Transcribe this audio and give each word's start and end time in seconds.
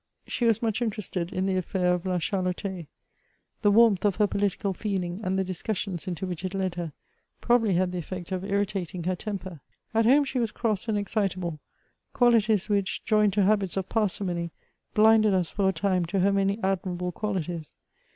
She 0.25 0.45
was 0.45 0.63
much 0.63 0.81
interested 0.81 1.31
in 1.31 1.45
the 1.45 1.53
affidr 1.61 1.93
of 1.93 2.07
La 2.07 2.17
Chalotais. 2.17 2.87
The 3.61 3.69
warmth 3.69 4.03
of 4.03 4.15
her 4.15 4.25
political 4.25 4.73
feelii^, 4.73 5.19
and 5.23 5.37
the 5.37 5.43
discussions 5.43 6.07
into 6.07 6.25
which 6.25 6.43
it 6.43 6.55
led 6.55 6.73
her, 6.73 6.91
probably 7.39 7.75
had 7.75 7.91
the 7.91 7.99
effect 7.99 8.31
of 8.31 8.43
irritating 8.43 9.03
her 9.03 9.15
temper. 9.15 9.59
At 9.93 10.05
home 10.07 10.23
she 10.23 10.39
was 10.39 10.49
cross 10.49 10.87
and 10.87 10.97
excitable, 10.97 11.59
qualities 12.13 12.67
which, 12.67 13.05
joined 13.05 13.33
to 13.33 13.43
habits 13.43 13.77
of 13.77 13.89
parsimony, 13.89 14.49
blinded 14.95 15.35
us 15.35 15.51
for 15.51 15.69
a 15.69 15.71
time 15.71 16.07
to 16.07 16.21
her 16.21 16.33
many 16.33 16.57
admirable 16.63 17.11
qualities. 17.11 17.75